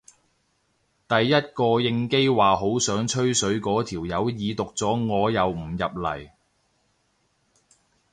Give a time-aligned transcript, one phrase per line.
[1.07, 6.31] 第一個應機話好想吹水嗰條友已讀咗我又唔入嚟